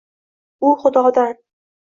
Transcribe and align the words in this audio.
U 0.69 0.71
xudodan 0.85 1.39